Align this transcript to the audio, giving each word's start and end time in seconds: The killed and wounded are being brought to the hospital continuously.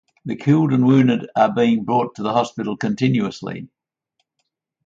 The 0.25 0.35
killed 0.35 0.73
and 0.73 0.83
wounded 0.87 1.29
are 1.35 1.53
being 1.53 1.83
brought 1.85 2.15
to 2.15 2.23
the 2.23 2.33
hospital 2.33 2.75
continuously. 2.75 3.67